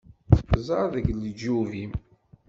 [0.67, 1.91] Ẓer deg leǧyub-im!